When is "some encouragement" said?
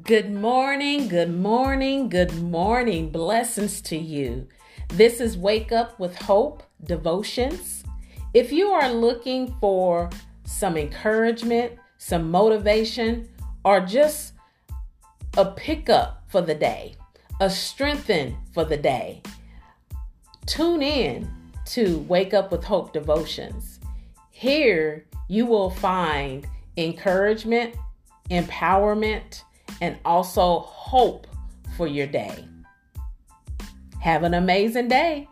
10.44-11.72